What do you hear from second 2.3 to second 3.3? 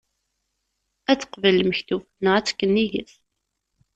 ad tekk nnig-s?